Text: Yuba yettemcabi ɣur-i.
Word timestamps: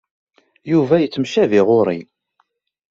Yuba 0.71 0.95
yettemcabi 0.99 1.59
ɣur-i. 1.67 1.99